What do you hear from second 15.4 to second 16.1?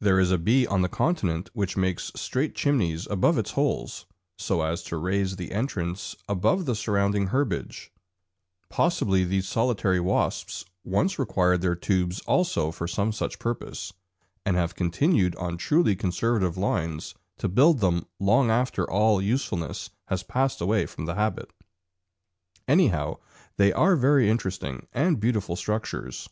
truly